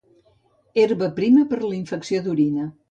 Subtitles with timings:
[0.83, 2.71] Herba prima, per a la infecció d'orina.